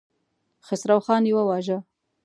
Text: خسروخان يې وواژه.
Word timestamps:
خسروخان 0.65 1.23
يې 1.27 1.33
وواژه. 1.35 1.77